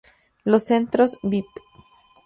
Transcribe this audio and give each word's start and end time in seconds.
Los 0.45 0.63
centros 0.65 1.19
bip! 1.21 1.45